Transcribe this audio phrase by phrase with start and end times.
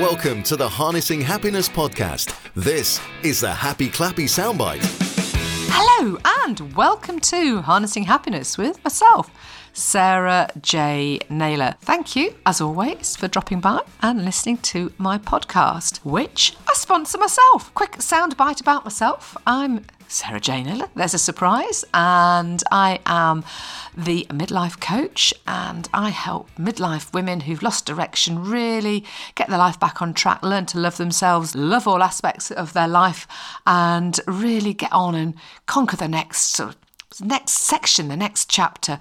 [0.00, 2.36] Welcome to the Harnessing Happiness podcast.
[2.54, 4.84] This is the Happy Clappy Soundbite.
[5.70, 9.30] Hello, and welcome to Harnessing Happiness with myself,
[9.72, 11.18] Sarah J.
[11.30, 11.76] Naylor.
[11.80, 17.16] Thank you, as always, for dropping by and listening to my podcast, which I sponsor
[17.16, 17.72] myself.
[17.72, 19.34] Quick soundbite about myself.
[19.46, 20.88] I'm Sarah Jane Naylor.
[20.94, 23.44] There's a surprise, and I am
[23.96, 29.80] the midlife coach, and I help midlife women who've lost direction really get their life
[29.80, 33.26] back on track, learn to love themselves, love all aspects of their life,
[33.66, 35.34] and really get on and
[35.66, 36.76] conquer the next sort of
[37.20, 38.98] next section, the next chapter.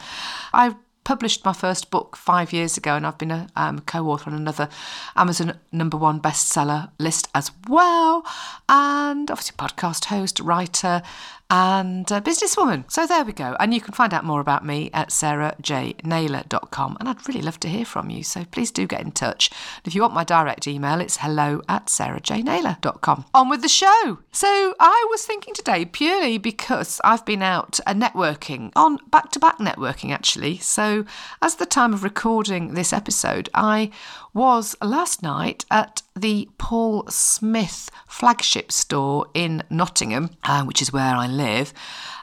[0.53, 4.35] I published my first book five years ago, and I've been a um, co-author on
[4.35, 4.67] another
[5.15, 8.25] Amazon number one bestseller list as well,
[8.67, 11.01] and obviously podcast host, writer,
[11.49, 12.89] and a businesswoman.
[12.91, 13.55] So there we go.
[13.59, 16.97] And you can find out more about me at sarahjnaylor.com.
[16.99, 18.23] And I'd really love to hear from you.
[18.23, 19.51] So please do get in touch.
[19.83, 23.25] If you want my direct email, it's hello at sarahjnaylor.com.
[23.33, 24.19] On with the show.
[24.31, 29.39] So I was thinking today purely because I've been out uh, networking on back to
[29.39, 30.57] back networking actually.
[30.57, 31.05] So
[31.41, 33.91] as the time of recording this episode, I
[34.33, 41.15] was last night at the Paul Smith flagship store in Nottingham, uh, which is where
[41.15, 41.73] I live,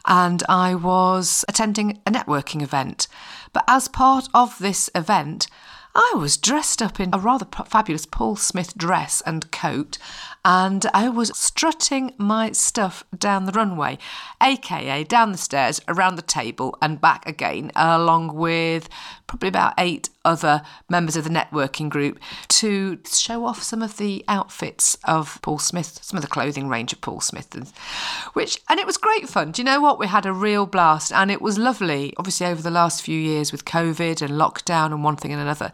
[0.06, 3.06] and I was attending a networking event.
[3.52, 5.46] But as part of this event,
[5.94, 9.98] I was dressed up in a rather fabulous Paul Smith dress and coat,
[10.42, 13.98] and I was strutting my stuff down the runway,
[14.42, 18.88] aka down the stairs, around the table, and back again, along with
[19.26, 24.24] probably about eight other members of the networking group to show off some of the
[24.28, 27.68] outfits of Paul Smith, some of the clothing range of Paul Smith, and,
[28.32, 29.52] which and it was great fun.
[29.52, 29.98] Do you know what?
[29.98, 32.14] We had a real blast, and it was lovely.
[32.16, 35.72] Obviously, over the last few years with COVID and lockdown and one thing and another,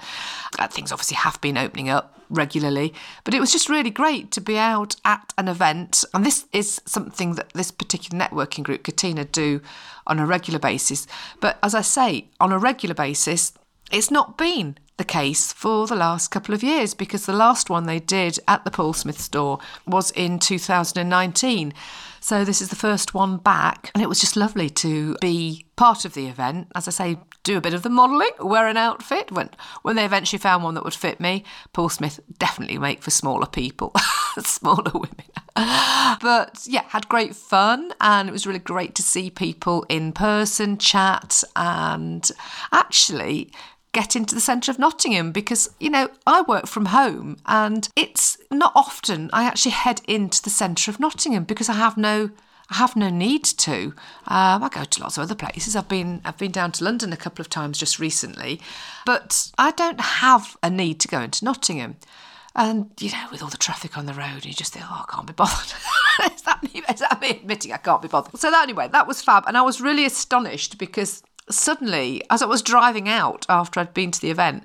[0.58, 2.92] uh, things obviously have been opening up regularly.
[3.24, 6.04] But it was just really great to be out at an event.
[6.14, 9.60] And this is something that this particular networking group, Katina, do
[10.06, 11.06] on a regular basis.
[11.40, 13.52] But as I say, on a regular basis,
[13.90, 17.86] it's not been the case for the last couple of years because the last one
[17.86, 21.72] they did at the Paul Smith store was in 2019.
[22.20, 26.04] So this is the first one back, and it was just lovely to be part
[26.04, 26.66] of the event.
[26.74, 29.30] As I say, do a bit of the modelling, wear an outfit.
[29.30, 29.50] When
[29.82, 33.46] when they eventually found one that would fit me, Paul Smith definitely make for smaller
[33.46, 33.92] people,
[34.42, 35.24] smaller women.
[36.20, 40.76] but yeah, had great fun, and it was really great to see people in person,
[40.76, 42.30] chat, and
[42.72, 43.52] actually
[43.92, 48.38] get into the centre of Nottingham because, you know, I work from home and it's
[48.50, 52.30] not often I actually head into the centre of Nottingham because I have no
[52.70, 53.94] I have no need to.
[54.26, 55.74] Um, I go to lots of other places.
[55.74, 58.60] I've been I've been down to London a couple of times just recently,
[59.06, 61.96] but I don't have a need to go into Nottingham.
[62.54, 65.12] And you know, with all the traffic on the road, you just think, oh, I
[65.12, 65.72] can't be bothered.
[66.34, 68.38] is, that me, is that me admitting I can't be bothered?
[68.38, 72.46] So that, anyway, that was fab, and I was really astonished because suddenly, as I
[72.46, 74.64] was driving out after I'd been to the event,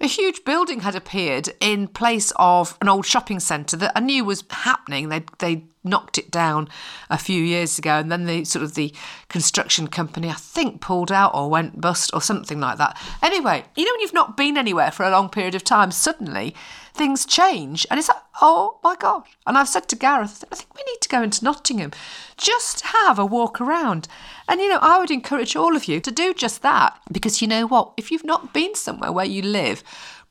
[0.00, 4.24] a huge building had appeared in place of an old shopping centre that I knew
[4.24, 5.08] was happening.
[5.08, 6.68] They they knocked it down
[7.08, 8.94] a few years ago, and then the sort of the
[9.28, 12.98] construction company I think pulled out or went bust or something like that.
[13.22, 16.54] Anyway, you know when you've not been anywhere for a long period of time, suddenly
[16.92, 19.24] things change, and it's like oh my god!
[19.46, 21.92] And I've said to Gareth, I think we need to go into Nottingham,
[22.36, 24.08] just have a walk around.
[24.48, 27.48] And you know, I would encourage all of you to do just that because you
[27.48, 27.92] know what?
[27.96, 29.82] If you've not been somewhere where you live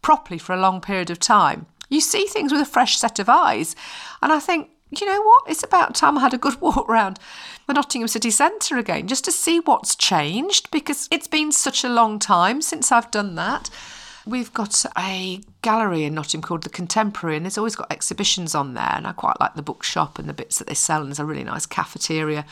[0.02, 3.30] properly for a long period of time, you see things with a fresh set of
[3.30, 3.76] eyes.
[4.22, 4.70] And I think,
[5.00, 5.44] you know what?
[5.48, 7.20] It's about time I had a good walk around
[7.68, 11.90] the Nottingham city centre again just to see what's changed because it's been such a
[11.90, 13.70] long time since I've done that.
[14.30, 18.76] We've got a gallery in Nottingham called The Contemporary, and it's always got exhibitions on
[18.76, 18.94] there.
[18.94, 21.26] And I quite like the bookshop and the bits that they sell, and there's a
[21.26, 22.46] really nice cafeteria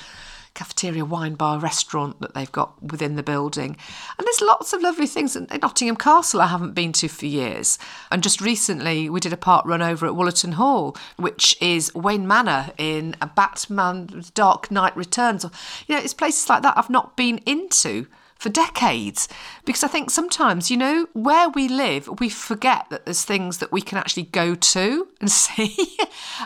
[0.58, 3.78] cafeteria, wine bar, restaurant that they've got within the building.
[4.18, 5.36] And there's lots of lovely things.
[5.36, 7.78] In Nottingham Castle, I haven't been to for years.
[8.10, 12.72] And just recently, we did a parkrun over at Wollaton Hall, which is Wayne Manor
[12.80, 15.46] in a Batman Dark Knight Returns.
[15.86, 18.08] You know, it's places like that I've not been into
[18.40, 19.28] for decades.
[19.66, 23.72] Because I think sometimes, you know, where we live, we forget that there's things that
[23.72, 25.98] we can actually go to and see.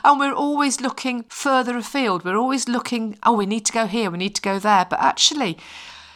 [0.03, 2.25] and we're always looking further afield.
[2.25, 4.85] We're always looking, oh, we need to go here, we need to go there.
[4.89, 5.57] But actually,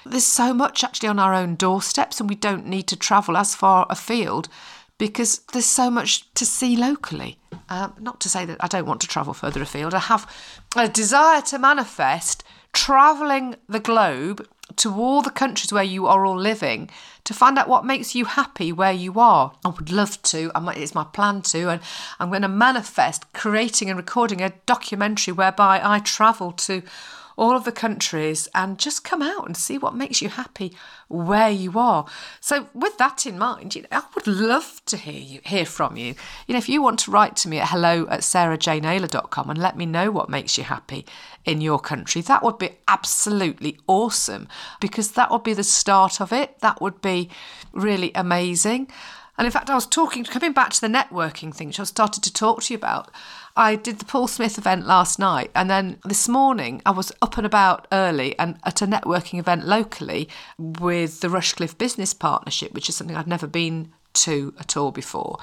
[0.06, 3.56] there's so much actually on our own doorsteps, and we don't need to travel as
[3.56, 4.48] far afield
[4.98, 7.38] because there's so much to see locally.
[7.70, 9.94] Um, not to say that I don't want to travel further afield.
[9.94, 10.32] I have
[10.76, 12.44] a desire to manifest
[12.74, 14.46] travelling the globe
[14.78, 16.90] to all the countries where you are all living
[17.24, 19.54] to find out what makes you happy where you are.
[19.64, 21.82] I would love to, it's my plan to, and
[22.20, 26.82] I'm going to manifest creating and recording a documentary whereby I travel to
[27.38, 30.74] all of the countries and just come out and see what makes you happy
[31.08, 32.06] where you are.
[32.40, 35.98] So, with that in mind, you know, I would love to hear you hear from
[35.98, 36.16] you.
[36.48, 39.78] You know, if you want to write to me at hello at sarahjnaylor.com and let
[39.78, 41.06] me know what makes you happy
[41.44, 44.48] in your country, that would be absolutely awesome
[44.80, 46.60] because that would be the start of it.
[46.60, 47.30] That would be
[47.74, 48.88] really amazing.
[49.38, 52.24] And in fact, I was talking, coming back to the networking thing, which I started
[52.24, 53.12] to talk to you about.
[53.58, 57.38] I did the Paul Smith event last night, and then this morning I was up
[57.38, 62.90] and about early and at a networking event locally with the Rushcliffe Business Partnership, which
[62.90, 65.40] is something I'd never been to at all before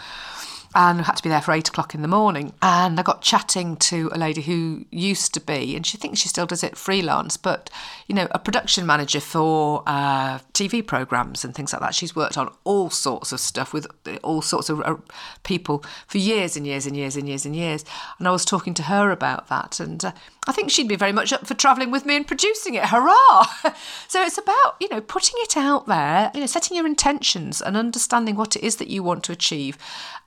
[0.74, 2.52] and had to be there for eight o'clock in the morning.
[2.62, 6.28] And I got chatting to a lady who used to be, and she thinks she
[6.28, 7.70] still does it freelance, but
[8.06, 11.94] you know, a production manager for uh, TV programs and things like that.
[11.94, 13.86] She's worked on all sorts of stuff with
[14.22, 14.96] all sorts of uh,
[15.42, 17.84] people for years and years and years and years and years.
[18.18, 20.12] And I was talking to her about that, and uh,
[20.46, 22.84] I think she'd be very much up for travelling with me and producing it.
[22.86, 23.46] Hurrah!
[24.08, 27.76] so it's about, you know, putting it out there, you know, setting your intentions and
[27.76, 29.76] understanding what it is that you want to achieve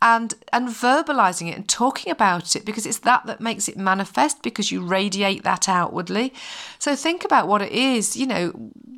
[0.02, 4.42] and and verbalizing it and talking about it because it's that that makes it manifest
[4.44, 6.34] because you radiate that outwardly.
[6.80, 8.50] So think about what it is, you know,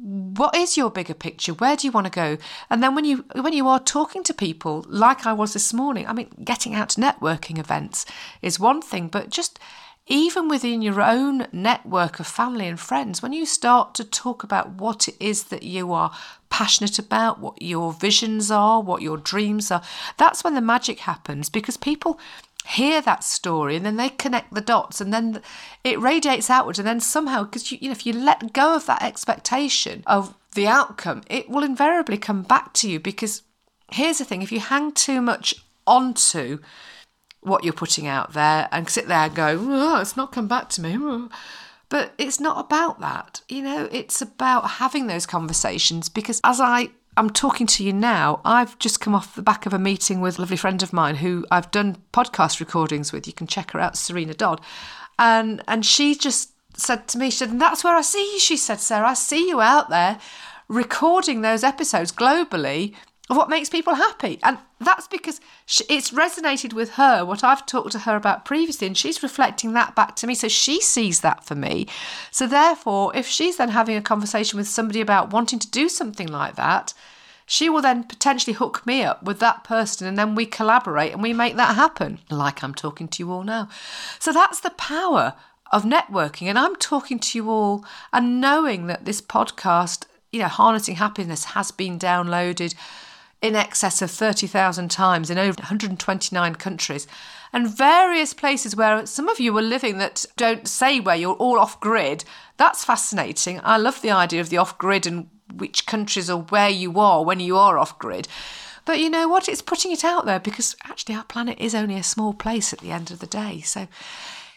[0.07, 1.53] what is your bigger picture?
[1.53, 2.37] Where do you want to go?
[2.69, 6.07] And then when you when you are talking to people like I was this morning,
[6.07, 8.05] I mean, getting out to networking events
[8.41, 9.59] is one thing, but just
[10.07, 14.71] even within your own network of family and friends, when you start to talk about
[14.71, 16.11] what it is that you are
[16.49, 19.81] passionate about, what your visions are, what your dreams are,
[20.17, 22.19] that's when the magic happens because people
[22.65, 25.41] hear that story and then they connect the dots and then
[25.83, 26.79] it radiates outwards.
[26.79, 30.33] And then somehow because you, you know if you let go of that expectation of
[30.55, 33.43] the outcome it will invariably come back to you because
[33.91, 35.55] here's the thing if you hang too much
[35.85, 36.59] onto
[37.47, 40.69] what you're putting out there and sit there and go, oh, it's not come back
[40.69, 41.27] to me.
[41.89, 43.41] But it's not about that.
[43.47, 48.41] You know, it's about having those conversations because as I I'm talking to you now,
[48.45, 51.15] I've just come off the back of a meeting with a lovely friend of mine
[51.15, 53.25] who I've done podcast recordings with.
[53.25, 54.61] You can check her out, Serena Dodd.
[55.17, 58.39] And and she just said to me, she said, and that's where I see you,
[58.39, 60.19] she said, Sarah, I see you out there
[60.67, 62.93] recording those episodes globally
[63.29, 64.39] of what makes people happy.
[64.43, 68.87] And that's because she, it's resonated with her, what I've talked to her about previously,
[68.87, 70.35] and she's reflecting that back to me.
[70.35, 71.87] So she sees that for me.
[72.31, 76.27] So therefore, if she's then having a conversation with somebody about wanting to do something
[76.27, 76.93] like that,
[77.45, 81.23] she will then potentially hook me up with that person and then we collaborate and
[81.23, 83.69] we make that happen, like I'm talking to you all now.
[84.19, 85.33] So that's the power
[85.71, 86.47] of networking.
[86.47, 91.45] And I'm talking to you all and knowing that this podcast, you know, Harnessing Happiness
[91.45, 92.75] has been downloaded
[93.41, 97.07] in excess of 30,000 times in over 129 countries
[97.53, 101.59] and various places where some of you are living that don't say where you're all
[101.59, 102.25] off grid.
[102.57, 103.61] That's fascinating.
[103.63, 107.23] I love the idea of the off grid and which countries or where you are
[107.23, 108.27] when you are off grid.
[108.85, 109.47] But you know what?
[109.49, 112.79] It's putting it out there because actually our planet is only a small place at
[112.79, 113.61] the end of the day.
[113.61, 113.87] So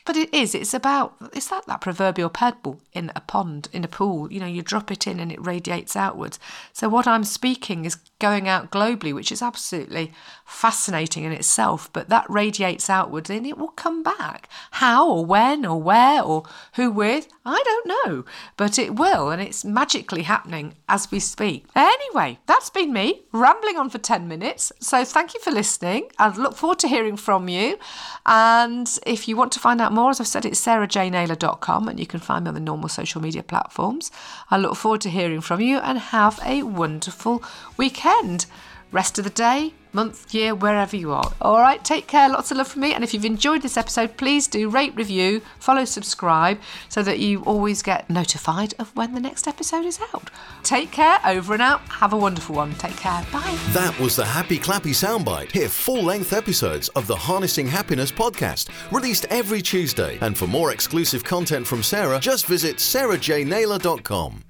[0.05, 0.55] but it is.
[0.55, 1.15] It's about.
[1.33, 4.33] It's that that proverbial pebble in a pond, in a pool.
[4.33, 6.39] You know, you drop it in and it radiates outwards.
[6.73, 10.13] So what I'm speaking is going out globally, which is absolutely
[10.45, 11.91] fascinating in itself.
[11.93, 14.49] But that radiates outwards and it will come back.
[14.73, 16.45] How or when or where or
[16.75, 18.25] who with, I don't know.
[18.57, 21.67] But it will, and it's magically happening as we speak.
[21.75, 24.73] Anyway, that's been me rambling on for 10 minutes.
[24.81, 26.11] So thank you for listening.
[26.19, 27.79] I look forward to hearing from you.
[28.27, 32.07] And if you want to find out more, as I've said, it's sarahjnaylor.com and you
[32.07, 34.11] can find me on the normal social media platforms.
[34.51, 37.43] I look forward to hearing from you and have a wonderful
[37.77, 38.47] weekend.
[38.93, 41.33] Rest of the day, month, year, wherever you are.
[41.41, 42.29] All right, take care.
[42.29, 42.95] Lots of love from me.
[42.95, 47.43] And if you've enjoyed this episode, please do rate, review, follow, subscribe so that you
[47.45, 50.31] always get notified of when the next episode is out.
[50.63, 51.19] Take care.
[51.25, 51.81] Over and out.
[51.89, 52.75] Have a wonderful one.
[52.75, 53.25] Take care.
[53.33, 53.59] Bye.
[53.71, 55.53] That was the Happy Clappy Soundbite.
[55.53, 60.19] Hear full length episodes of the Harnessing Happiness podcast, released every Tuesday.
[60.21, 64.50] And for more exclusive content from Sarah, just visit sarahjnaylor.com.